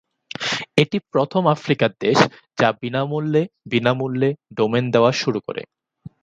এটি 0.77 0.97
প্রথম 1.11 1.43
আফ্রিকার 1.55 1.91
দেশ 2.01 2.17
যা 2.57 2.69
বিনামূল্যে 2.81 3.41
বিনামূল্যে 3.71 4.29
ডোমেন 4.57 4.85
দেওয়া 4.93 5.11
শুরু 5.21 5.39
করে। 5.47 5.61